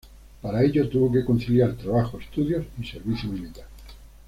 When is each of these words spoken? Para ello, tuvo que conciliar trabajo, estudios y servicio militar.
Para 0.41 0.63
ello, 0.63 0.89
tuvo 0.89 1.11
que 1.13 1.23
conciliar 1.23 1.75
trabajo, 1.75 2.17
estudios 2.19 2.65
y 2.81 2.87
servicio 2.87 3.29
militar. 3.29 3.67